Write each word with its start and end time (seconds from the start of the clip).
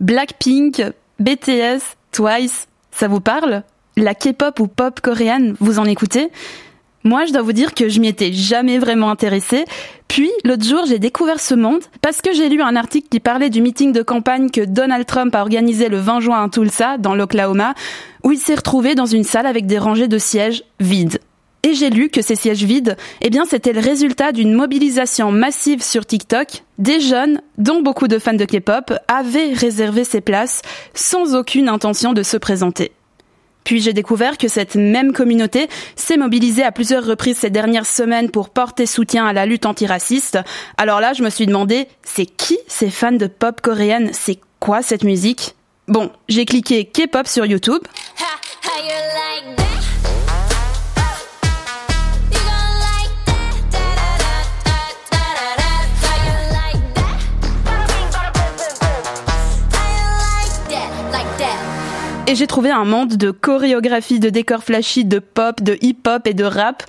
Blackpink, 0.00 0.82
BTS, 1.18 1.96
Twice, 2.12 2.68
ça 2.92 3.08
vous 3.08 3.20
parle? 3.20 3.64
La 3.96 4.14
K-pop 4.14 4.60
ou 4.60 4.68
pop 4.68 5.00
coréenne, 5.00 5.56
vous 5.60 5.78
en 5.78 5.84
écoutez? 5.84 6.30
Moi, 7.04 7.24
je 7.26 7.32
dois 7.32 7.42
vous 7.42 7.52
dire 7.52 7.74
que 7.74 7.88
je 7.88 8.00
m'y 8.00 8.08
étais 8.08 8.32
jamais 8.32 8.78
vraiment 8.78 9.10
intéressée. 9.10 9.64
Puis, 10.08 10.30
l'autre 10.44 10.64
jour, 10.64 10.84
j'ai 10.86 10.98
découvert 10.98 11.40
ce 11.40 11.54
monde 11.54 11.82
parce 12.00 12.20
que 12.20 12.32
j'ai 12.32 12.48
lu 12.48 12.60
un 12.62 12.76
article 12.76 13.08
qui 13.08 13.18
parlait 13.18 13.50
du 13.50 13.60
meeting 13.60 13.92
de 13.92 14.02
campagne 14.02 14.50
que 14.50 14.60
Donald 14.60 15.06
Trump 15.06 15.34
a 15.34 15.40
organisé 15.40 15.88
le 15.88 15.98
20 15.98 16.20
juin 16.20 16.44
à 16.44 16.48
Tulsa, 16.48 16.98
dans 16.98 17.14
l'Oklahoma, 17.14 17.74
où 18.24 18.32
il 18.32 18.38
s'est 18.38 18.56
retrouvé 18.56 18.94
dans 18.94 19.06
une 19.06 19.24
salle 19.24 19.46
avec 19.46 19.66
des 19.66 19.78
rangées 19.78 20.08
de 20.08 20.18
sièges 20.18 20.64
vides. 20.80 21.18
Et 21.68 21.74
j'ai 21.74 21.90
lu 21.90 22.08
que 22.08 22.22
ces 22.22 22.34
sièges 22.34 22.62
vides, 22.62 22.96
eh 23.20 23.28
bien, 23.28 23.44
c'était 23.44 23.74
le 23.74 23.80
résultat 23.80 24.32
d'une 24.32 24.54
mobilisation 24.54 25.30
massive 25.30 25.82
sur 25.82 26.06
TikTok. 26.06 26.62
Des 26.78 26.98
jeunes, 26.98 27.42
dont 27.58 27.82
beaucoup 27.82 28.08
de 28.08 28.18
fans 28.18 28.32
de 28.32 28.46
K-pop, 28.46 28.94
avaient 29.06 29.52
réservé 29.52 30.04
ces 30.04 30.22
places 30.22 30.62
sans 30.94 31.34
aucune 31.34 31.68
intention 31.68 32.14
de 32.14 32.22
se 32.22 32.38
présenter. 32.38 32.92
Puis 33.64 33.82
j'ai 33.82 33.92
découvert 33.92 34.38
que 34.38 34.48
cette 34.48 34.76
même 34.76 35.12
communauté 35.12 35.68
s'est 35.94 36.16
mobilisée 36.16 36.62
à 36.62 36.72
plusieurs 36.72 37.04
reprises 37.04 37.36
ces 37.36 37.50
dernières 37.50 37.84
semaines 37.84 38.30
pour 38.30 38.48
porter 38.48 38.86
soutien 38.86 39.26
à 39.26 39.34
la 39.34 39.44
lutte 39.44 39.66
antiraciste. 39.66 40.38
Alors 40.78 41.00
là, 41.02 41.12
je 41.12 41.22
me 41.22 41.28
suis 41.28 41.44
demandé, 41.44 41.86
c'est 42.02 42.24
qui 42.24 42.56
ces 42.66 42.88
fans 42.88 43.12
de 43.12 43.26
pop 43.26 43.60
coréenne 43.60 44.08
C'est 44.14 44.40
quoi 44.58 44.80
cette 44.80 45.04
musique? 45.04 45.54
Bon, 45.86 46.10
j'ai 46.30 46.46
cliqué 46.46 46.86
K-pop 46.86 47.26
sur 47.26 47.44
YouTube. 47.44 47.82
Et 62.28 62.34
j'ai 62.34 62.46
trouvé 62.46 62.70
un 62.70 62.84
monde 62.84 63.16
de 63.16 63.30
chorégraphie, 63.30 64.20
de 64.20 64.28
décors 64.28 64.62
flashy, 64.62 65.06
de 65.06 65.18
pop, 65.18 65.62
de 65.62 65.78
hip-hop 65.80 66.26
et 66.26 66.34
de 66.34 66.44
rap. 66.44 66.82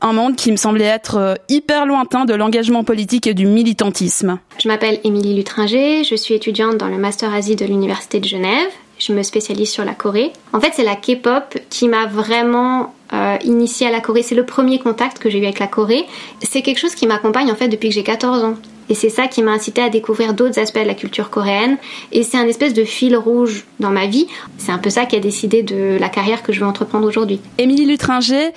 Un 0.00 0.14
monde 0.14 0.36
qui 0.36 0.50
me 0.50 0.56
semblait 0.56 0.84
être 0.84 1.16
euh, 1.16 1.34
hyper 1.50 1.84
lointain 1.84 2.24
de 2.24 2.34
l'engagement 2.34 2.82
politique 2.82 3.26
et 3.26 3.34
du 3.34 3.44
militantisme. 3.46 4.38
Je 4.58 4.68
m'appelle 4.68 4.98
Émilie 5.04 5.34
Lutringer, 5.34 6.02
je 6.02 6.14
suis 6.14 6.32
étudiante 6.32 6.78
dans 6.78 6.88
le 6.88 6.96
Master 6.96 7.34
Asie 7.34 7.56
de 7.56 7.66
l'Université 7.66 8.20
de 8.20 8.24
Genève. 8.24 8.70
Je 8.98 9.12
me 9.12 9.22
spécialise 9.22 9.70
sur 9.70 9.84
la 9.84 9.92
Corée. 9.92 10.32
En 10.54 10.60
fait, 10.60 10.72
c'est 10.74 10.84
la 10.84 10.96
K-pop 10.96 11.58
qui 11.68 11.88
m'a 11.88 12.06
vraiment 12.06 12.94
euh, 13.12 13.36
initiée 13.44 13.86
à 13.86 13.90
la 13.90 14.00
Corée. 14.00 14.22
C'est 14.22 14.34
le 14.34 14.46
premier 14.46 14.78
contact 14.78 15.18
que 15.18 15.28
j'ai 15.28 15.38
eu 15.38 15.44
avec 15.44 15.58
la 15.58 15.66
Corée. 15.66 16.06
C'est 16.42 16.62
quelque 16.62 16.78
chose 16.78 16.94
qui 16.94 17.06
m'accompagne 17.06 17.52
en 17.52 17.56
fait 17.56 17.68
depuis 17.68 17.90
que 17.90 17.94
j'ai 17.94 18.02
14 18.02 18.44
ans. 18.44 18.54
Et 18.88 18.94
c'est 18.94 19.10
ça 19.10 19.26
qui 19.26 19.42
m'a 19.42 19.52
incité 19.52 19.82
à 19.82 19.88
découvrir 19.88 20.34
d'autres 20.34 20.58
aspects 20.58 20.78
de 20.78 20.86
la 20.86 20.94
culture 20.94 21.30
coréenne. 21.30 21.76
Et 22.12 22.22
c'est 22.22 22.38
un 22.38 22.46
espèce 22.46 22.74
de 22.74 22.84
fil 22.84 23.16
rouge 23.16 23.64
dans 23.80 23.90
ma 23.90 24.06
vie. 24.06 24.26
C'est 24.58 24.72
un 24.72 24.78
peu 24.78 24.90
ça 24.90 25.06
qui 25.06 25.16
a 25.16 25.20
décidé 25.20 25.62
de 25.62 25.96
la 25.98 26.08
carrière 26.08 26.42
que 26.42 26.52
je 26.52 26.60
veux 26.60 26.66
entreprendre 26.66 27.06
aujourd'hui. 27.06 27.40
Émilie 27.58 27.86
Lutringer, 27.86 28.50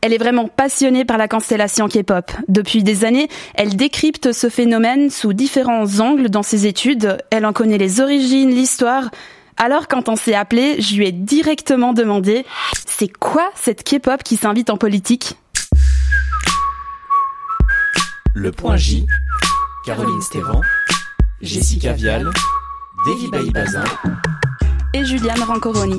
elle 0.00 0.12
est 0.12 0.18
vraiment 0.18 0.48
passionnée 0.48 1.04
par 1.04 1.18
la 1.18 1.28
constellation 1.28 1.88
K-pop. 1.88 2.30
Depuis 2.48 2.82
des 2.82 3.04
années, 3.04 3.28
elle 3.54 3.76
décrypte 3.76 4.32
ce 4.32 4.48
phénomène 4.48 5.10
sous 5.10 5.32
différents 5.32 6.00
angles 6.00 6.28
dans 6.28 6.42
ses 6.42 6.66
études. 6.66 7.18
Elle 7.30 7.46
en 7.46 7.52
connaît 7.52 7.78
les 7.78 8.00
origines, 8.00 8.50
l'histoire. 8.50 9.10
Alors 9.56 9.88
quand 9.88 10.08
on 10.08 10.16
s'est 10.16 10.34
appelé, 10.34 10.80
je 10.80 10.96
lui 10.96 11.06
ai 11.06 11.12
directement 11.12 11.92
demandé 11.92 12.44
c'est 12.86 13.10
quoi 13.10 13.50
cette 13.54 13.84
K-pop 13.84 14.22
qui 14.22 14.36
s'invite 14.36 14.70
en 14.70 14.76
politique? 14.76 15.34
Le 18.34 18.52
point 18.52 18.76
J 18.76 19.06
Caroline 19.86 20.20
Stévan, 20.20 20.62
Jessica 21.40 21.92
Vial, 21.92 22.28
Davy 23.06 23.30
Baïbazin 23.30 23.84
et 24.92 25.04
Juliane 25.04 25.40
Rancoroni. 25.44 25.96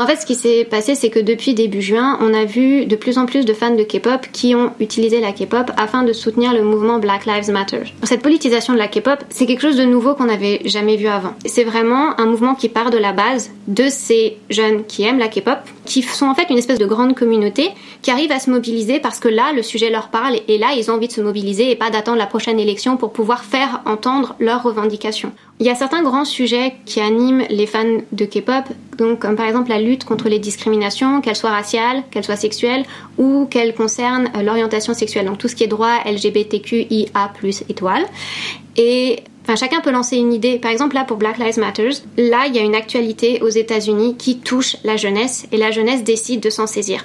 En 0.00 0.06
fait, 0.08 0.16
ce 0.16 0.26
qui 0.26 0.34
s'est 0.34 0.64
passé, 0.64 0.96
c'est 0.96 1.10
que 1.10 1.20
depuis 1.20 1.54
début 1.54 1.80
juin, 1.80 2.18
on 2.20 2.34
a 2.34 2.44
vu 2.44 2.86
de 2.86 2.96
plus 2.96 3.18
en 3.18 3.26
plus 3.26 3.44
de 3.44 3.52
fans 3.52 3.76
de 3.76 3.84
K-pop 3.84 4.26
qui 4.32 4.56
ont 4.56 4.72
utilisé 4.80 5.20
la 5.20 5.30
K-pop 5.30 5.70
afin 5.76 6.02
de 6.02 6.12
soutenir 6.12 6.52
le 6.52 6.64
mouvement 6.64 6.98
Black 6.98 7.24
Lives 7.24 7.52
Matter. 7.52 7.82
Cette 8.02 8.22
politisation 8.22 8.72
de 8.72 8.78
la 8.78 8.88
K-pop, 8.88 9.22
c'est 9.28 9.46
quelque 9.46 9.62
chose 9.62 9.76
de 9.76 9.84
nouveau 9.84 10.14
qu'on 10.14 10.24
n'avait 10.24 10.60
jamais 10.64 10.96
vu 10.96 11.06
avant. 11.06 11.34
C'est 11.44 11.62
vraiment 11.62 12.18
un 12.18 12.26
mouvement 12.26 12.56
qui 12.56 12.68
part 12.68 12.90
de 12.90 12.98
la 12.98 13.12
base 13.12 13.52
de 13.68 13.88
ces 13.88 14.38
jeunes 14.50 14.84
qui 14.86 15.04
aiment 15.04 15.20
la 15.20 15.28
K-pop, 15.28 15.58
qui 15.92 16.00
sont 16.00 16.24
en 16.24 16.34
fait 16.34 16.48
une 16.48 16.56
espèce 16.56 16.78
de 16.78 16.86
grande 16.86 17.14
communauté 17.14 17.68
qui 18.00 18.10
arrive 18.10 18.32
à 18.32 18.38
se 18.38 18.48
mobiliser 18.48 18.98
parce 18.98 19.18
que 19.20 19.28
là, 19.28 19.52
le 19.52 19.60
sujet 19.60 19.90
leur 19.90 20.08
parle 20.08 20.40
et 20.48 20.56
là, 20.56 20.68
ils 20.74 20.90
ont 20.90 20.94
envie 20.94 21.06
de 21.06 21.12
se 21.12 21.20
mobiliser 21.20 21.70
et 21.70 21.76
pas 21.76 21.90
d'attendre 21.90 22.16
la 22.16 22.26
prochaine 22.26 22.58
élection 22.58 22.96
pour 22.96 23.12
pouvoir 23.12 23.44
faire 23.44 23.82
entendre 23.84 24.34
leurs 24.40 24.62
revendications. 24.62 25.32
Il 25.60 25.66
y 25.66 25.68
a 25.68 25.74
certains 25.74 26.02
grands 26.02 26.24
sujets 26.24 26.76
qui 26.86 27.00
animent 27.00 27.44
les 27.50 27.66
fans 27.66 27.98
de 28.10 28.24
K-pop, 28.24 28.64
donc 28.96 29.18
comme 29.18 29.36
par 29.36 29.44
exemple 29.44 29.68
la 29.68 29.80
lutte 29.82 30.04
contre 30.04 30.30
les 30.30 30.38
discriminations, 30.38 31.20
qu'elles 31.20 31.36
soient 31.36 31.50
raciales, 31.50 32.04
qu'elles 32.10 32.24
soient 32.24 32.36
sexuelles 32.36 32.84
ou 33.18 33.46
qu'elles 33.50 33.74
concernent 33.74 34.30
l'orientation 34.42 34.94
sexuelle, 34.94 35.26
donc 35.26 35.36
tout 35.36 35.48
ce 35.48 35.54
qui 35.54 35.64
est 35.64 35.68
droit 35.68 35.98
LGBTQIA+ 36.06 37.32
étoile. 37.68 38.06
Et 38.78 39.24
Enfin, 39.42 39.56
chacun 39.56 39.80
peut 39.80 39.90
lancer 39.90 40.16
une 40.16 40.32
idée. 40.32 40.58
Par 40.58 40.70
exemple, 40.70 40.94
là, 40.94 41.04
pour 41.04 41.16
Black 41.16 41.38
Lives 41.38 41.58
Matter, 41.58 41.90
là, 42.16 42.46
il 42.46 42.54
y 42.54 42.58
a 42.58 42.62
une 42.62 42.76
actualité 42.76 43.42
aux 43.42 43.48
États-Unis 43.48 44.16
qui 44.16 44.38
touche 44.38 44.76
la 44.84 44.96
jeunesse 44.96 45.46
et 45.50 45.56
la 45.56 45.70
jeunesse 45.70 46.04
décide 46.04 46.40
de 46.40 46.50
s'en 46.50 46.66
saisir. 46.66 47.04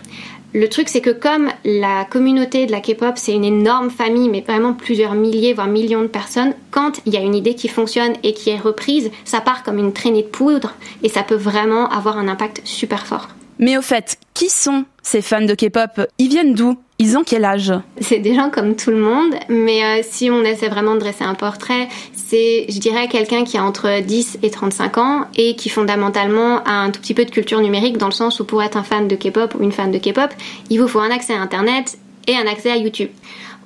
Le 0.54 0.70
truc, 0.70 0.88
c'est 0.88 1.02
que 1.02 1.10
comme 1.10 1.50
la 1.66 2.06
communauté 2.06 2.66
de 2.66 2.72
la 2.72 2.80
K-pop, 2.80 3.16
c'est 3.18 3.34
une 3.34 3.44
énorme 3.44 3.90
famille, 3.90 4.30
mais 4.30 4.42
vraiment 4.42 4.74
plusieurs 4.74 5.14
milliers, 5.14 5.54
voire 5.54 5.68
millions 5.68 6.02
de 6.02 6.08
personnes, 6.08 6.54
quand 6.72 7.02
il 7.06 7.14
y 7.14 7.18
a 7.18 7.22
une 7.22 7.36
idée 7.36 7.54
qui 7.54 7.68
fonctionne 7.68 8.14
et 8.24 8.34
qui 8.34 8.50
est 8.52 8.58
reprise, 8.58 9.12
ça 9.26 9.42
part 9.42 9.64
comme 9.64 9.78
une 9.78 9.92
traînée 9.92 10.24
de 10.24 10.28
poudre 10.28 10.74
et 11.04 11.10
ça 11.10 11.24
peut 11.24 11.36
vraiment 11.36 11.90
avoir 11.90 12.18
un 12.18 12.28
impact 12.28 12.62
super 12.64 13.06
fort. 13.06 13.28
Mais 13.60 13.78
au 13.78 13.82
fait, 13.82 14.18
qui 14.34 14.50
sont 14.50 14.86
ces 15.02 15.22
fans 15.22 15.42
de 15.42 15.54
K-pop? 15.54 16.08
Ils 16.18 16.30
viennent 16.30 16.54
d'où? 16.54 16.78
Ils 17.00 17.16
ont 17.18 17.24
quel 17.24 17.46
âge 17.46 17.74
C'est 18.02 18.20
des 18.20 18.34
gens 18.34 18.50
comme 18.50 18.76
tout 18.76 18.90
le 18.90 18.98
monde, 18.98 19.36
mais 19.50 19.84
euh, 19.84 20.02
si 20.02 20.32
on 20.32 20.44
essaie 20.44 20.68
vraiment 20.68 20.96
de 20.96 21.00
dresser 21.00 21.24
un 21.24 21.36
portrait, 21.36 21.88
c'est, 22.14 22.66
je 22.70 22.80
dirais, 22.80 23.08
quelqu'un 23.08 23.44
qui 23.44 23.58
a 23.58 23.64
entre 23.64 24.02
10 24.02 24.40
et 24.42 24.50
35 24.50 24.98
ans 24.98 25.26
et 25.36 25.56
qui 25.56 25.70
fondamentalement 25.70 26.64
a 26.64 26.72
un 26.72 26.90
tout 26.90 27.00
petit 27.00 27.14
peu 27.14 27.24
de 27.24 27.30
culture 27.30 27.62
numérique 27.62 27.98
dans 27.98 28.08
le 28.08 28.14
sens 28.14 28.40
où 28.40 28.46
pour 28.46 28.64
être 28.64 28.78
un 28.78 28.84
fan 28.84 29.08
de 29.08 29.16
K-pop 29.16 29.56
ou 29.60 29.64
une 29.64 29.72
fan 29.72 29.92
de 29.92 30.00
K-pop, 30.00 30.32
il 30.70 30.82
vous 30.82 30.88
faut 30.88 31.00
un 31.00 31.12
accès 31.12 31.34
à 31.34 31.42
Internet 31.42 32.00
et 32.26 32.36
un 32.36 32.48
accès 32.48 32.72
à 32.72 32.78
YouTube. 32.78 33.10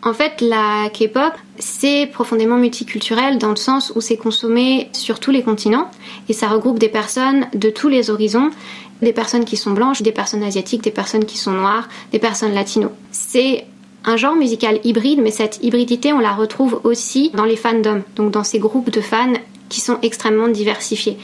En 0.04 0.14
fait, 0.14 0.42
la 0.42 0.90
K-pop, 0.90 1.34
c'est 1.60 2.10
profondément 2.12 2.58
multiculturel 2.58 3.38
dans 3.38 3.52
le 3.52 3.56
sens 3.56 3.94
où 3.96 4.02
c'est 4.02 4.18
consommé 4.18 4.90
sur 4.94 5.20
tous 5.20 5.30
les 5.30 5.44
continents 5.44 5.90
et 6.28 6.34
ça 6.34 6.48
regroupe 6.48 6.80
des 6.80 6.90
personnes 6.90 7.48
de 7.54 7.70
tous 7.70 7.88
les 7.88 8.10
horizons 8.10 8.50
des 9.02 9.14
personnes 9.14 9.46
qui 9.46 9.58
sont 9.58 9.72
blanches, 9.72 10.02
des 10.02 10.12
personnes 10.12 10.44
asiatiques, 10.44 10.84
des 10.84 10.92
personnes 10.92 11.26
qui 11.26 11.38
sont 11.38 11.52
noires, 11.52 11.90
des 12.12 12.20
personnes 12.20 12.54
latino. 12.54 12.90
C'est 13.12 13.66
un 14.06 14.18
genre 14.18 14.36
musical 14.36 14.80
hybride, 14.84 15.22
mais 15.22 15.32
cette 15.32 15.60
hybridité, 15.64 16.14
on 16.14 16.20
la 16.20 16.34
retrouve 16.34 16.82
aussi 16.84 17.32
dans 17.34 17.46
les 17.46 17.56
fandoms, 17.56 18.04
donc 18.16 18.32
dans 18.32 18.44
ces 18.44 18.60
groupes 18.60 18.90
de 18.90 19.02
fans 19.02 19.34
qui 19.70 19.82
sont 19.82 19.98
extrêmement 20.02 20.48
diversifiés. 20.48 21.18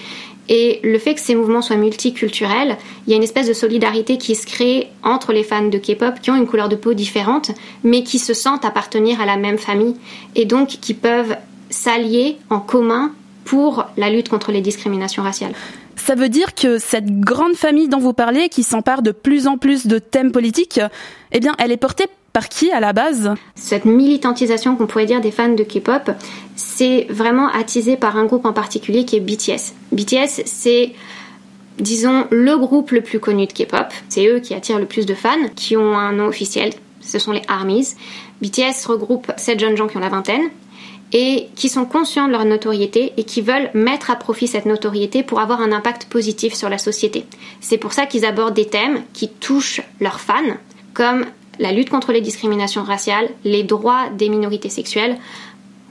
Et 0.50 0.80
le 0.84 0.98
fait 0.98 1.16
que 1.16 1.20
ces 1.20 1.36
mouvements 1.36 1.62
soient 1.62 1.76
multiculturels, 1.76 2.78
il 3.06 3.12
y 3.12 3.14
a 3.14 3.18
une 3.18 3.24
espèce 3.24 3.48
de 3.48 3.54
solidarité 3.54 4.18
qui 4.18 4.34
se 4.34 4.46
crée 4.46 4.88
entre 5.04 5.34
les 5.34 5.44
fans 5.44 5.68
de 5.68 5.78
K-pop 5.78 6.22
qui 6.22 6.32
ont 6.32 6.36
une 6.36 6.48
couleur 6.48 6.70
de 6.70 6.78
peau 6.78 6.94
différente, 6.94 7.52
mais 7.84 8.04
qui 8.04 8.18
se 8.18 8.34
sentent 8.34 8.64
appartenir 8.64 9.20
à 9.20 9.26
la 9.26 9.36
même 9.36 9.58
famille 9.58 9.96
et 10.36 10.46
donc 10.46 10.70
qui 10.70 10.94
peuvent 10.94 11.36
s'allier 11.70 12.38
en 12.50 12.60
commun 12.60 13.12
pour 13.44 13.86
la 13.98 14.10
lutte 14.10 14.30
contre 14.30 14.52
les 14.52 14.62
discriminations 14.62 15.24
raciales. 15.24 15.54
Ça 16.08 16.16
veut 16.16 16.30
dire 16.30 16.56
que 16.56 16.80
cette 16.80 17.20
grande 17.20 17.56
famille 17.56 17.90
dont 17.90 18.00
vous 18.00 18.14
parlez, 18.14 18.48
qui 18.48 18.64
s'empare 18.64 19.02
de 19.02 19.12
plus 19.12 19.46
en 19.46 19.58
plus 19.58 19.88
de 19.88 20.00
thèmes 20.00 20.32
politiques, 20.32 20.80
eh 21.34 21.42
bien, 21.42 21.54
elle 21.60 21.74
est 21.74 21.76
portée 21.76 22.06
par 22.32 22.48
qui 22.48 22.72
à 22.72 22.80
la 22.80 22.94
base? 22.94 23.34
Cette 23.56 23.84
militantisation 23.84 24.78
qu'on 24.78 24.88
pourrait 24.88 25.06
dire 25.06 25.20
des 25.20 25.32
fans 25.32 25.54
de 25.54 25.64
K-pop, 25.64 26.12
c'est 26.56 27.08
vraiment 27.10 27.50
attisé 27.50 27.98
par 27.98 28.16
un 28.16 28.24
groupe 28.24 28.46
en 28.46 28.54
particulier 28.54 29.04
qui 29.04 29.18
est 29.18 29.20
BTS. 29.20 29.74
BTS, 29.92 30.44
c'est 30.46 30.94
disons 31.78 32.26
le 32.32 32.58
groupe 32.58 32.92
le 32.92 33.02
plus 33.02 33.20
connu 33.20 33.46
de 33.46 33.52
K-pop. 33.52 33.88
C'est 34.08 34.28
eux 34.28 34.40
qui 34.40 34.54
attirent 34.54 34.80
le 34.80 34.86
plus 34.86 35.06
de 35.06 35.14
fans, 35.14 35.50
qui 35.58 35.76
ont 35.76 35.94
un 35.98 36.14
nom 36.14 36.28
officiel. 36.28 36.70
Ce 37.02 37.20
sont 37.20 37.34
les 37.34 37.42
ARMYs. 37.50 37.98
BTS 38.42 38.86
regroupe 38.86 39.30
sept 39.36 39.60
jeunes 39.60 39.76
gens 39.76 39.88
qui 39.88 39.98
ont 39.98 40.00
la 40.00 40.08
vingtaine 40.08 40.48
et 41.14 41.48
qui 41.56 41.70
sont 41.70 41.86
conscients 41.86 42.28
de 42.28 42.32
leur 42.32 42.46
notoriété 42.46 43.14
et 43.18 43.24
qui 43.24 43.42
veulent 43.42 43.70
mettre 43.74 44.12
à 44.12 44.16
profit 44.16 44.48
cette 44.48 44.66
notoriété 44.66 45.24
pour 45.24 45.40
avoir 45.40 45.62
un 45.62 45.72
impact 45.72 46.06
positif 46.06 46.54
sur 46.54 46.70
la 46.70 46.78
société. 46.78 47.26
C'est 47.62 47.78
pour 47.78 47.94
ça 47.94 48.06
qu'ils 48.06 48.26
abordent 48.26 48.54
des 48.54 48.68
thèmes 48.68 49.04
qui 49.14 49.30
touchent 49.30 49.82
leurs 50.00 50.20
fans, 50.20 50.58
comme 50.94 51.26
la 51.60 51.72
lutte 51.72 51.90
contre 51.90 52.12
les 52.12 52.22
discriminations 52.22 52.84
raciales, 52.84 53.30
les 53.44 53.64
droits 53.64 54.10
des 54.18 54.30
minorités 54.30 54.70
sexuelles 54.70 55.18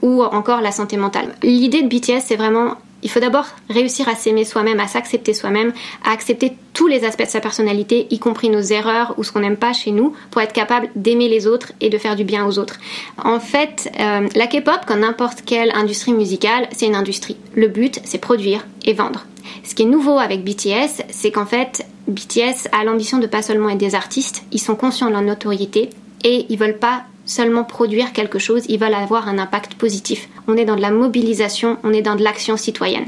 ou 0.01 0.23
encore 0.23 0.61
la 0.61 0.71
santé 0.71 0.97
mentale. 0.97 1.35
L'idée 1.41 1.81
de 1.81 1.87
BTS, 1.87 2.23
c'est 2.23 2.35
vraiment 2.35 2.75
Il 3.03 3.09
faut 3.09 3.19
d'abord 3.19 3.45
réussir 3.69 4.09
à 4.09 4.15
s'aimer 4.15 4.43
soi-même, 4.43 4.79
à 4.79 4.87
s'accepter 4.87 5.33
soi-même, 5.33 5.71
à 6.03 6.11
accepter 6.11 6.53
tous 6.73 6.87
les 6.87 7.03
aspects 7.05 7.25
de 7.25 7.29
sa 7.29 7.39
personnalité, 7.39 8.07
y 8.09 8.19
compris 8.19 8.49
nos 8.49 8.61
erreurs 8.61 9.13
ou 9.17 9.23
ce 9.23 9.31
qu'on 9.31 9.39
n'aime 9.39 9.57
pas 9.57 9.73
chez 9.73 9.91
nous, 9.91 10.13
pour 10.31 10.41
être 10.41 10.53
capable 10.53 10.89
d'aimer 10.95 11.29
les 11.29 11.47
autres 11.47 11.73
et 11.81 11.89
de 11.89 11.97
faire 11.97 12.15
du 12.15 12.23
bien 12.23 12.45
aux 12.45 12.57
autres. 12.59 12.79
En 13.23 13.39
fait, 13.39 13.91
euh, 13.99 14.27
la 14.35 14.47
K-pop, 14.47 14.85
comme 14.87 15.01
n'importe 15.01 15.43
quelle 15.45 15.71
industrie 15.75 16.13
musicale, 16.13 16.67
c'est 16.71 16.87
une 16.87 16.95
industrie. 16.95 17.37
Le 17.55 17.67
but, 17.67 17.99
c'est 18.03 18.17
produire 18.17 18.65
et 18.85 18.93
vendre. 18.93 19.25
Ce 19.63 19.75
qui 19.75 19.83
est 19.83 19.87
nouveau 19.87 20.17
avec 20.17 20.43
BTS, 20.43 21.03
c'est 21.09 21.31
qu'en 21.31 21.45
fait, 21.45 21.85
BTS 22.07 22.69
a 22.71 22.83
l'ambition 22.83 23.19
de 23.19 23.27
pas 23.27 23.41
seulement 23.41 23.69
être 23.69 23.77
des 23.77 23.95
artistes, 23.95 24.43
ils 24.51 24.61
sont 24.61 24.75
conscients 24.75 25.07
de 25.07 25.13
leur 25.13 25.21
notoriété 25.21 25.89
et 26.23 26.45
ils 26.49 26.57
veulent 26.57 26.77
pas 26.77 27.03
seulement 27.27 27.63
produire 27.63 28.11
quelque 28.13 28.39
chose, 28.39 28.65
ils 28.67 28.79
veulent 28.79 28.95
avoir 28.95 29.27
un 29.27 29.37
impact 29.37 29.75
positif. 29.75 30.27
On 30.47 30.57
est 30.57 30.65
dans 30.65 30.75
de 30.75 30.81
la 30.81 30.91
mobilisation, 30.91 31.77
on 31.83 31.93
est 31.93 32.01
dans 32.01 32.15
de 32.15 32.23
l'action 32.23 32.57
citoyenne. 32.57 33.05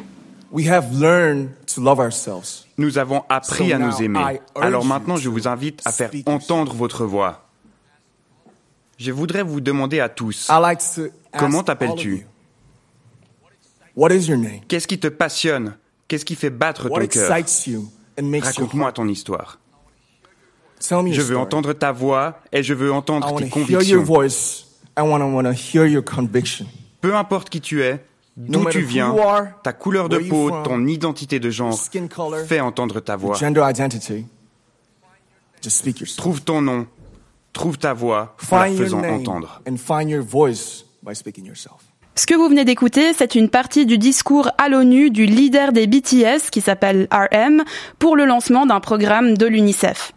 Nous 2.78 2.98
avons 2.98 3.24
appris 3.30 3.74
à 3.74 3.80
nous 3.80 4.02
aimer. 4.02 4.40
Alors 4.56 4.86
maintenant, 4.86 5.16
je 5.16 5.30
vous 5.30 5.48
invite 5.48 5.82
à 5.86 5.92
faire 5.92 6.12
entendre 6.28 6.74
votre 6.74 7.06
voix. 7.06 7.46
Je 8.98 9.12
voudrais 9.12 9.44
vous 9.44 9.62
demander 9.62 10.00
à 10.00 10.10
tous, 10.10 10.52
comment 11.38 11.64
t'appelles-tu? 11.64 12.26
Qu'est-ce 14.68 14.88
qui 14.88 15.00
te 15.00 15.08
passionne? 15.08 15.76
Qu'est-ce 16.08 16.26
qui 16.26 16.36
fait 16.36 16.50
battre 16.50 16.90
ton 16.90 17.08
cœur? 17.08 17.32
Raconte-moi 18.42 18.92
ton 18.92 19.08
histoire. 19.08 19.60
Je 20.80 21.22
veux 21.22 21.38
entendre 21.38 21.74
ta 21.74 21.92
voix 21.92 22.40
et 22.52 22.64
je 22.64 22.74
veux 22.74 22.92
entendre 22.92 23.36
tes 23.36 23.50
convictions. 23.50 24.04
Peu 27.02 27.16
importe 27.16 27.50
qui 27.50 27.62
tu 27.62 27.84
es, 27.84 28.04
d'où 28.38 28.66
tu 28.70 28.82
viens, 28.82 29.16
ta 29.64 29.74
couleur 29.74 30.10
de 30.10 30.18
peau, 30.20 30.52
ton 30.64 30.86
identité 30.88 31.40
de 31.40 31.50
genre, 31.50 31.78
fais 32.48 32.60
entendre 32.60 33.00
ta 33.00 33.16
voix. 33.16 33.38
Trouve 36.18 36.42
ton 36.42 36.62
nom, 36.62 36.88
trouve 37.54 37.78
ta 37.78 37.94
voix 37.94 38.36
en 38.52 38.58
la 38.58 38.72
faisant 38.72 39.04
entendre. 39.04 39.62
Ce 42.16 42.26
que 42.26 42.36
vous 42.36 42.50
venez 42.50 42.66
d'écouter, 42.66 43.14
c'est 43.14 43.36
une 43.36 43.50
partie 43.50 43.86
du 43.86 43.98
discours 43.98 44.50
à 44.58 44.68
l'ONU 44.68 45.10
du 45.10 45.26
leader 45.26 45.72
des 45.72 45.88
BTS, 45.88 46.50
qui 46.52 46.60
s'appelle 46.60 47.08
RM, 47.12 47.64
pour 47.98 48.18
le 48.18 48.26
lancement 48.26 48.66
d'un 48.66 48.82
programme 48.82 49.38
de 49.38 49.46
l'UNICEF. 49.46 50.12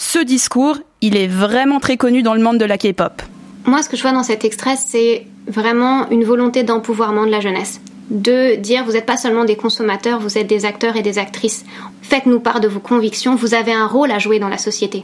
Ce 0.00 0.20
discours, 0.20 0.78
il 1.00 1.16
est 1.16 1.26
vraiment 1.26 1.80
très 1.80 1.96
connu 1.96 2.22
dans 2.22 2.34
le 2.34 2.40
monde 2.40 2.58
de 2.58 2.64
la 2.64 2.78
K-pop. 2.78 3.20
Moi, 3.66 3.82
ce 3.82 3.88
que 3.88 3.96
je 3.96 4.02
vois 4.02 4.12
dans 4.12 4.22
cet 4.22 4.44
extrait, 4.44 4.76
c'est 4.76 5.26
vraiment 5.48 6.08
une 6.10 6.22
volonté 6.22 6.62
d'empouvoirment 6.62 7.26
de 7.26 7.32
la 7.32 7.40
jeunesse. 7.40 7.80
De 8.08 8.54
dire, 8.54 8.84
vous 8.84 8.92
n'êtes 8.92 9.06
pas 9.06 9.16
seulement 9.16 9.44
des 9.44 9.56
consommateurs, 9.56 10.20
vous 10.20 10.38
êtes 10.38 10.46
des 10.46 10.64
acteurs 10.64 10.94
et 10.94 11.02
des 11.02 11.18
actrices. 11.18 11.64
Faites-nous 12.02 12.38
part 12.38 12.60
de 12.60 12.68
vos 12.68 12.78
convictions, 12.78 13.34
vous 13.34 13.54
avez 13.54 13.72
un 13.72 13.88
rôle 13.88 14.12
à 14.12 14.20
jouer 14.20 14.38
dans 14.38 14.48
la 14.48 14.56
société. 14.56 15.02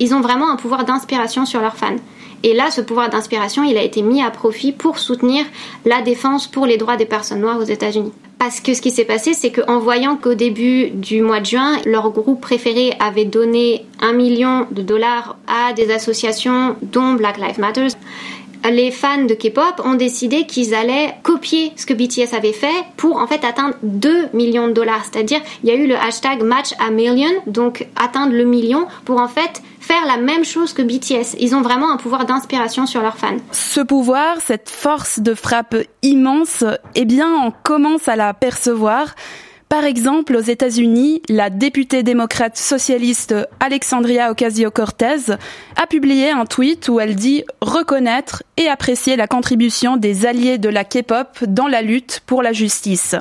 Ils 0.00 0.14
ont 0.14 0.22
vraiment 0.22 0.50
un 0.50 0.56
pouvoir 0.56 0.84
d'inspiration 0.84 1.44
sur 1.44 1.60
leurs 1.60 1.76
fans. 1.76 1.96
Et 2.42 2.54
là, 2.54 2.70
ce 2.70 2.80
pouvoir 2.80 3.08
d'inspiration, 3.08 3.62
il 3.62 3.76
a 3.76 3.82
été 3.82 4.02
mis 4.02 4.22
à 4.22 4.30
profit 4.30 4.72
pour 4.72 4.98
soutenir 4.98 5.44
la 5.84 6.02
défense 6.02 6.46
pour 6.46 6.66
les 6.66 6.76
droits 6.76 6.96
des 6.96 7.06
personnes 7.06 7.40
noires 7.40 7.58
aux 7.58 7.64
États-Unis. 7.64 8.12
Parce 8.38 8.60
que 8.60 8.74
ce 8.74 8.82
qui 8.82 8.90
s'est 8.90 9.04
passé, 9.04 9.34
c'est 9.34 9.52
qu'en 9.52 9.78
voyant 9.78 10.16
qu'au 10.16 10.34
début 10.34 10.90
du 10.90 11.22
mois 11.22 11.38
de 11.38 11.46
juin, 11.46 11.76
leur 11.86 12.10
groupe 12.10 12.40
préféré 12.40 12.92
avait 12.98 13.24
donné 13.24 13.86
un 14.00 14.12
million 14.12 14.66
de 14.72 14.82
dollars 14.82 15.36
à 15.46 15.72
des 15.72 15.92
associations 15.92 16.74
dont 16.82 17.12
Black 17.12 17.38
Lives 17.38 17.60
Matter, 17.60 17.86
les 18.70 18.90
fans 18.90 19.24
de 19.24 19.34
K-pop 19.34 19.80
ont 19.84 19.94
décidé 19.94 20.46
qu'ils 20.46 20.74
allaient 20.74 21.14
copier 21.22 21.72
ce 21.76 21.86
que 21.86 21.94
BTS 21.94 22.34
avait 22.34 22.52
fait 22.52 22.84
pour 22.96 23.16
en 23.16 23.26
fait 23.26 23.44
atteindre 23.44 23.74
2 23.82 24.28
millions 24.32 24.68
de 24.68 24.72
dollars. 24.72 25.04
C'est-à-dire, 25.04 25.40
il 25.62 25.68
y 25.68 25.72
a 25.72 25.76
eu 25.76 25.86
le 25.86 25.96
hashtag 25.96 26.42
match 26.42 26.72
a 26.78 26.90
million, 26.90 27.30
donc 27.46 27.86
atteindre 27.96 28.32
le 28.32 28.44
million 28.44 28.86
pour 29.04 29.20
en 29.20 29.28
fait 29.28 29.62
faire 29.80 30.06
la 30.06 30.16
même 30.16 30.44
chose 30.44 30.72
que 30.72 30.82
BTS. 30.82 31.36
Ils 31.40 31.54
ont 31.54 31.62
vraiment 31.62 31.90
un 31.90 31.96
pouvoir 31.96 32.24
d'inspiration 32.24 32.86
sur 32.86 33.02
leurs 33.02 33.18
fans. 33.18 33.36
Ce 33.50 33.80
pouvoir, 33.80 34.40
cette 34.40 34.70
force 34.70 35.20
de 35.20 35.34
frappe 35.34 35.76
immense, 36.02 36.64
eh 36.94 37.04
bien, 37.04 37.28
on 37.44 37.52
commence 37.62 38.08
à 38.08 38.16
la 38.16 38.32
percevoir. 38.32 39.14
Par 39.72 39.86
exemple, 39.86 40.36
aux 40.36 40.42
États-Unis, 40.42 41.22
la 41.30 41.48
députée 41.48 42.02
démocrate 42.02 42.58
socialiste 42.58 43.34
Alexandria 43.58 44.30
Ocasio-Cortez 44.30 45.32
a 45.76 45.86
publié 45.86 46.30
un 46.30 46.44
tweet 46.44 46.90
où 46.90 47.00
elle 47.00 47.14
dit 47.14 47.42
reconnaître 47.62 48.42
et 48.58 48.68
apprécier 48.68 49.16
la 49.16 49.26
contribution 49.26 49.96
des 49.96 50.26
alliés 50.26 50.58
de 50.58 50.68
la 50.68 50.84
K-pop 50.84 51.44
dans 51.48 51.68
la 51.68 51.80
lutte 51.80 52.20
pour 52.26 52.42
la 52.42 52.52
justice. 52.52 53.16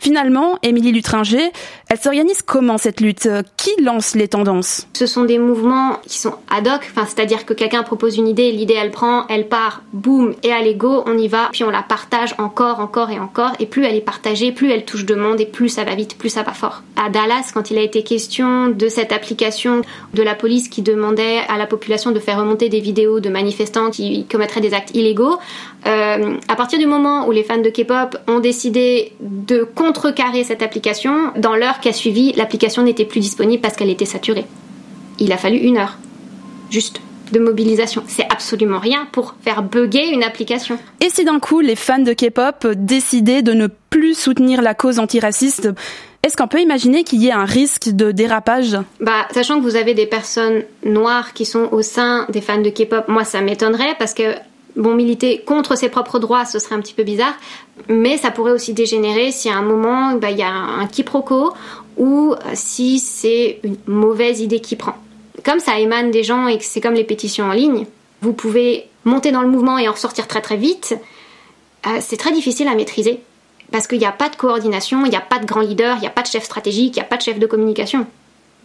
Finalement, 0.00 0.58
Émilie 0.64 0.90
Lutringer, 0.90 1.52
elle 1.92 2.00
s'organise 2.00 2.40
comment 2.40 2.78
cette 2.78 3.02
lutte? 3.02 3.28
Qui 3.58 3.70
lance 3.82 4.14
les 4.14 4.26
tendances? 4.26 4.88
Ce 4.94 5.04
sont 5.04 5.24
des 5.24 5.38
mouvements 5.38 5.98
qui 6.06 6.18
sont 6.18 6.36
ad 6.48 6.66
hoc, 6.66 6.90
c'est-à-dire 7.06 7.44
que 7.44 7.52
quelqu'un 7.52 7.82
propose 7.82 8.16
une 8.16 8.26
idée, 8.26 8.50
l'idée 8.50 8.78
elle 8.80 8.90
prend, 8.90 9.26
elle 9.26 9.46
part, 9.46 9.82
boum, 9.92 10.34
et 10.42 10.52
à 10.52 10.62
l'ego, 10.62 11.02
on 11.04 11.18
y 11.18 11.28
va, 11.28 11.50
puis 11.52 11.64
on 11.64 11.70
la 11.70 11.82
partage 11.82 12.34
encore, 12.38 12.80
encore 12.80 13.10
et 13.10 13.20
encore, 13.20 13.50
et 13.58 13.66
plus 13.66 13.84
elle 13.84 13.94
est 13.94 14.00
partagée, 14.00 14.52
plus 14.52 14.70
elle 14.70 14.86
touche 14.86 15.04
de 15.04 15.14
monde, 15.14 15.38
et 15.42 15.44
plus 15.44 15.68
ça 15.68 15.84
va 15.84 15.94
vite, 15.94 16.16
plus 16.16 16.30
ça 16.30 16.42
va 16.42 16.54
fort. 16.54 16.82
À 16.96 17.10
Dallas, 17.10 17.50
quand 17.52 17.70
il 17.70 17.76
a 17.76 17.82
été 17.82 18.02
question 18.02 18.68
de 18.68 18.88
cette 18.88 19.12
application 19.12 19.82
de 20.14 20.22
la 20.22 20.34
police 20.34 20.70
qui 20.70 20.80
demandait 20.80 21.40
à 21.50 21.58
la 21.58 21.66
population 21.66 22.10
de 22.10 22.20
faire 22.20 22.38
remonter 22.38 22.70
des 22.70 22.80
vidéos 22.80 23.20
de 23.20 23.28
manifestants 23.28 23.90
qui 23.90 24.24
commettraient 24.24 24.62
des 24.62 24.72
actes 24.72 24.94
illégaux, 24.94 25.36
euh, 25.86 26.36
à 26.48 26.56
partir 26.56 26.78
du 26.78 26.86
moment 26.86 27.26
où 27.26 27.32
les 27.32 27.42
fans 27.42 27.58
de 27.58 27.68
K-pop 27.68 28.16
ont 28.28 28.38
décidé 28.38 29.12
de 29.20 29.64
contrecarrer 29.64 30.44
cette 30.44 30.62
application, 30.62 31.32
dans 31.36 31.56
l'heure 31.56 31.80
qui 31.80 31.88
a 31.88 31.92
suivi, 31.92 32.32
l'application 32.34 32.82
n'était 32.82 33.04
plus 33.04 33.20
disponible 33.20 33.60
parce 33.60 33.76
qu'elle 33.76 33.90
était 33.90 34.04
saturée. 34.04 34.44
Il 35.18 35.32
a 35.32 35.36
fallu 35.36 35.58
une 35.58 35.78
heure. 35.78 35.98
Juste 36.70 37.00
de 37.32 37.40
mobilisation. 37.40 38.04
C'est 38.06 38.26
absolument 38.30 38.78
rien 38.78 39.08
pour 39.10 39.34
faire 39.42 39.62
bugger 39.62 40.10
une 40.10 40.22
application. 40.22 40.78
Et 41.00 41.08
si 41.08 41.24
d'un 41.24 41.40
coup 41.40 41.60
les 41.60 41.76
fans 41.76 41.98
de 41.98 42.12
K-pop 42.12 42.66
décidaient 42.76 43.42
de 43.42 43.52
ne 43.52 43.68
plus 43.90 44.14
soutenir 44.14 44.62
la 44.62 44.74
cause 44.74 44.98
antiraciste, 44.98 45.70
est-ce 46.22 46.36
qu'on 46.36 46.46
peut 46.46 46.60
imaginer 46.60 47.02
qu'il 47.02 47.20
y 47.22 47.28
ait 47.28 47.32
un 47.32 47.46
risque 47.46 47.88
de 47.88 48.12
dérapage? 48.12 48.76
Bah, 49.00 49.26
sachant 49.32 49.56
que 49.56 49.62
vous 49.62 49.76
avez 49.76 49.94
des 49.94 50.06
personnes 50.06 50.62
noires 50.84 51.32
qui 51.32 51.44
sont 51.44 51.68
au 51.72 51.82
sein 51.82 52.26
des 52.28 52.40
fans 52.40 52.60
de 52.60 52.70
K-pop, 52.70 53.08
moi 53.08 53.24
ça 53.24 53.40
m'étonnerait 53.40 53.96
parce 53.98 54.14
que 54.14 54.34
bon, 54.76 54.94
militer 54.94 55.40
contre 55.40 55.76
ses 55.76 55.88
propres 55.88 56.18
droits, 56.18 56.44
ce 56.44 56.58
serait 56.58 56.74
un 56.74 56.80
petit 56.80 56.94
peu 56.94 57.02
bizarre, 57.02 57.34
mais 57.88 58.16
ça 58.16 58.30
pourrait 58.30 58.52
aussi 58.52 58.72
dégénérer 58.72 59.32
si 59.32 59.48
à 59.48 59.56
un 59.56 59.62
moment 59.62 60.14
bah, 60.14 60.30
il 60.30 60.38
y 60.38 60.42
a 60.42 60.50
un 60.50 60.86
quiproquo 60.86 61.52
ou 61.96 62.34
si 62.54 62.98
c'est 62.98 63.60
une 63.62 63.76
mauvaise 63.86 64.40
idée 64.40 64.60
qui 64.60 64.76
prend. 64.76 64.94
Comme 65.44 65.60
ça 65.60 65.78
émane 65.78 66.10
des 66.10 66.22
gens 66.22 66.46
et 66.46 66.58
que 66.58 66.64
c'est 66.64 66.80
comme 66.80 66.94
les 66.94 67.04
pétitions 67.04 67.46
en 67.46 67.52
ligne, 67.52 67.86
vous 68.20 68.32
pouvez 68.32 68.88
monter 69.04 69.32
dans 69.32 69.42
le 69.42 69.48
mouvement 69.48 69.78
et 69.78 69.88
en 69.88 69.92
ressortir 69.92 70.28
très 70.28 70.40
très 70.40 70.56
vite. 70.56 70.96
Euh, 71.86 71.98
c'est 72.00 72.16
très 72.16 72.32
difficile 72.32 72.68
à 72.68 72.74
maîtriser 72.74 73.20
parce 73.72 73.86
qu'il 73.86 73.98
n'y 73.98 74.06
a 74.06 74.12
pas 74.12 74.28
de 74.28 74.36
coordination, 74.36 75.04
il 75.04 75.10
n'y 75.10 75.16
a 75.16 75.20
pas 75.20 75.38
de 75.38 75.46
grand 75.46 75.60
leader, 75.60 75.96
il 75.96 76.00
n'y 76.00 76.06
a 76.06 76.10
pas 76.10 76.22
de 76.22 76.28
chef 76.28 76.44
stratégique, 76.44 76.96
il 76.96 77.00
n'y 77.00 77.04
a 77.04 77.08
pas 77.08 77.16
de 77.16 77.22
chef 77.22 77.38
de 77.38 77.46
communication. 77.46 78.06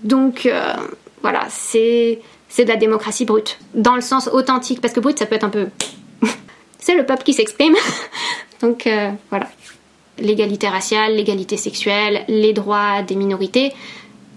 Donc 0.04 0.46
euh, 0.46 0.74
voilà, 1.22 1.46
c'est 1.50 2.20
c'est 2.50 2.64
de 2.64 2.70
la 2.70 2.78
démocratie 2.78 3.26
brute 3.26 3.60
dans 3.74 3.96
le 3.96 4.02
sens 4.02 4.30
authentique 4.32 4.80
parce 4.82 4.94
que 4.94 5.00
brute 5.00 5.20
ça 5.20 5.26
peut 5.26 5.36
être 5.36 5.44
un 5.44 5.50
peu 5.50 5.68
c'est 6.80 6.96
le 6.96 7.06
peuple 7.06 7.24
qui 7.24 7.34
s'exprime. 7.34 7.76
Donc 8.62 8.88
euh, 8.88 9.12
voilà, 9.30 9.48
l'égalité 10.20 10.68
raciale, 10.68 11.16
l'égalité 11.16 11.58
sexuelle, 11.58 12.24
les 12.28 12.54
droits 12.54 13.02
des 13.02 13.16
minorités, 13.16 13.74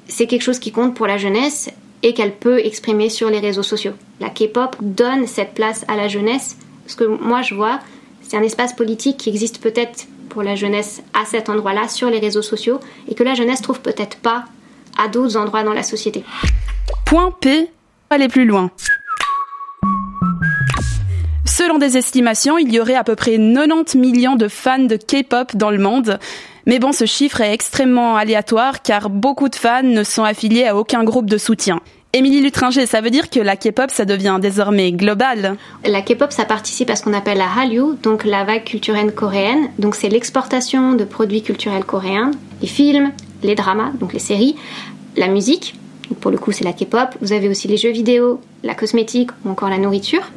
c'est 0.08 0.26
quelque 0.26 0.42
chose 0.42 0.58
qui 0.58 0.72
compte 0.72 0.94
pour 0.94 1.06
la 1.06 1.16
jeunesse 1.16 1.70
et 2.02 2.14
qu'elle 2.14 2.34
peut 2.34 2.58
exprimer 2.58 3.08
sur 3.08 3.30
les 3.30 3.38
réseaux 3.38 3.62
sociaux. 3.62 3.92
La 4.20 4.30
K-pop 4.30 4.76
donne 4.80 5.26
cette 5.26 5.54
place 5.54 5.84
à 5.88 5.96
la 5.96 6.08
jeunesse. 6.08 6.56
Ce 6.86 6.96
que 6.96 7.04
moi 7.04 7.42
je 7.42 7.54
vois, 7.54 7.78
c'est 8.22 8.36
un 8.36 8.42
espace 8.42 8.74
politique 8.74 9.16
qui 9.18 9.28
existe 9.28 9.60
peut-être 9.60 10.06
pour 10.28 10.42
la 10.42 10.54
jeunesse 10.54 11.02
à 11.12 11.24
cet 11.24 11.48
endroit-là, 11.48 11.88
sur 11.88 12.08
les 12.08 12.20
réseaux 12.20 12.42
sociaux, 12.42 12.80
et 13.08 13.14
que 13.14 13.24
la 13.24 13.34
jeunesse 13.34 13.60
trouve 13.60 13.80
peut-être 13.80 14.16
pas 14.18 14.44
à 14.96 15.08
d'autres 15.08 15.36
endroits 15.36 15.64
dans 15.64 15.72
la 15.72 15.82
société. 15.82 16.24
Point 17.04 17.32
P, 17.40 17.70
aller 18.10 18.28
plus 18.28 18.44
loin. 18.44 18.70
Selon 21.44 21.78
des 21.78 21.96
estimations, 21.96 22.58
il 22.58 22.72
y 22.72 22.80
aurait 22.80 22.94
à 22.94 23.04
peu 23.04 23.16
près 23.16 23.36
90 23.36 23.98
millions 23.98 24.36
de 24.36 24.48
fans 24.48 24.78
de 24.78 24.96
K-pop 24.96 25.56
dans 25.56 25.70
le 25.70 25.78
monde. 25.78 26.18
Mais 26.66 26.78
bon, 26.78 26.92
ce 26.92 27.06
chiffre 27.06 27.40
est 27.40 27.52
extrêmement 27.52 28.16
aléatoire 28.16 28.82
car 28.82 29.10
beaucoup 29.10 29.48
de 29.48 29.56
fans 29.56 29.82
ne 29.82 30.04
sont 30.04 30.24
affiliés 30.24 30.66
à 30.66 30.76
aucun 30.76 31.04
groupe 31.04 31.28
de 31.28 31.38
soutien. 31.38 31.80
Émilie 32.12 32.40
Lutringer, 32.40 32.86
ça 32.86 33.00
veut 33.00 33.10
dire 33.10 33.30
que 33.30 33.40
la 33.40 33.56
K-pop, 33.56 33.90
ça 33.90 34.04
devient 34.04 34.38
désormais 34.40 34.90
global 34.90 35.56
La 35.84 36.02
K-pop, 36.02 36.32
ça 36.32 36.44
participe 36.44 36.90
à 36.90 36.96
ce 36.96 37.04
qu'on 37.04 37.12
appelle 37.12 37.38
la 37.38 37.48
Hallyu, 37.52 37.96
donc 38.02 38.24
la 38.24 38.44
vague 38.44 38.64
culturelle 38.64 39.14
coréenne. 39.14 39.70
Donc 39.78 39.94
c'est 39.94 40.08
l'exportation 40.08 40.94
de 40.94 41.04
produits 41.04 41.42
culturels 41.42 41.84
coréens, 41.84 42.32
les 42.62 42.68
films, 42.68 43.12
les 43.42 43.54
dramas, 43.54 43.92
donc 44.00 44.12
les 44.12 44.18
séries, 44.18 44.56
la 45.16 45.28
musique, 45.28 45.74
pour 46.14 46.30
le 46.30 46.38
coup 46.38 46.52
c'est 46.52 46.64
la 46.64 46.72
K-pop. 46.72 47.08
Vous 47.20 47.32
avez 47.32 47.48
aussi 47.48 47.68
les 47.68 47.76
jeux 47.76 47.90
vidéo, 47.90 48.40
la 48.62 48.74
cosmétique 48.74 49.30
ou 49.44 49.50
encore 49.50 49.68
la 49.68 49.78
nourriture. 49.78 50.30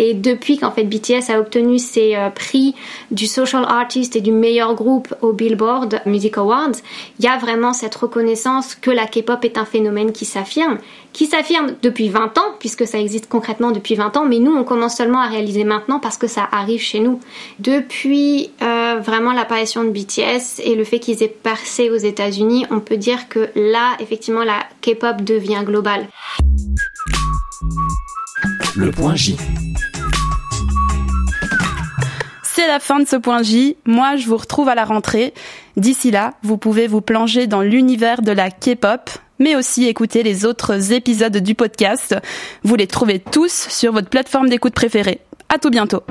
Et 0.00 0.14
depuis 0.14 0.58
qu'en 0.58 0.70
fait 0.70 0.84
BTS 0.84 1.28
a 1.28 1.40
obtenu 1.40 1.80
ses 1.80 2.14
euh, 2.14 2.30
prix 2.30 2.76
du 3.10 3.26
Social 3.26 3.64
Artist 3.66 4.14
et 4.14 4.20
du 4.20 4.30
meilleur 4.30 4.76
groupe 4.76 5.12
au 5.22 5.32
Billboard 5.32 6.00
Music 6.06 6.38
Awards, 6.38 6.76
il 7.18 7.24
y 7.24 7.28
a 7.28 7.36
vraiment 7.36 7.72
cette 7.72 7.96
reconnaissance 7.96 8.76
que 8.76 8.92
la 8.92 9.08
K-pop 9.08 9.44
est 9.44 9.58
un 9.58 9.64
phénomène 9.64 10.12
qui 10.12 10.24
s'affirme, 10.24 10.78
qui 11.12 11.26
s'affirme 11.26 11.74
depuis 11.82 12.10
20 12.10 12.38
ans, 12.38 12.54
puisque 12.60 12.86
ça 12.86 13.00
existe 13.00 13.28
concrètement 13.28 13.72
depuis 13.72 13.96
20 13.96 14.16
ans, 14.16 14.24
mais 14.24 14.38
nous 14.38 14.54
on 14.54 14.62
commence 14.62 14.96
seulement 14.96 15.20
à 15.20 15.26
réaliser 15.26 15.64
maintenant 15.64 15.98
parce 15.98 16.16
que 16.16 16.28
ça 16.28 16.48
arrive 16.52 16.80
chez 16.80 17.00
nous. 17.00 17.18
Depuis 17.58 18.52
euh, 18.62 19.00
vraiment 19.02 19.32
l'apparition 19.32 19.82
de 19.82 19.90
BTS 19.90 20.62
et 20.62 20.76
le 20.76 20.84
fait 20.84 21.00
qu'ils 21.00 21.24
aient 21.24 21.28
percé 21.42 21.90
aux 21.90 21.96
États-Unis, 21.96 22.66
on 22.70 22.78
peut 22.78 22.98
dire 22.98 23.28
que 23.28 23.48
là, 23.56 23.96
effectivement, 23.98 24.44
la 24.44 24.60
K-pop 24.80 25.22
devient 25.22 25.62
globale. 25.64 26.06
Le 28.76 28.92
point 28.92 29.16
J. 29.16 29.36
C'est 32.58 32.66
la 32.66 32.80
fin 32.80 32.98
de 32.98 33.06
ce 33.06 33.14
point 33.14 33.40
J. 33.40 33.76
Moi, 33.84 34.16
je 34.16 34.26
vous 34.26 34.36
retrouve 34.36 34.68
à 34.68 34.74
la 34.74 34.84
rentrée. 34.84 35.32
D'ici 35.76 36.10
là, 36.10 36.34
vous 36.42 36.58
pouvez 36.58 36.88
vous 36.88 37.00
plonger 37.00 37.46
dans 37.46 37.62
l'univers 37.62 38.20
de 38.20 38.32
la 38.32 38.50
K-pop, 38.50 39.10
mais 39.38 39.54
aussi 39.54 39.86
écouter 39.86 40.24
les 40.24 40.44
autres 40.44 40.92
épisodes 40.92 41.36
du 41.36 41.54
podcast. 41.54 42.16
Vous 42.64 42.74
les 42.74 42.88
trouvez 42.88 43.20
tous 43.20 43.68
sur 43.70 43.92
votre 43.92 44.08
plateforme 44.08 44.48
d'écoute 44.48 44.74
préférée. 44.74 45.20
À 45.48 45.58
tout 45.58 45.70
bientôt. 45.70 46.02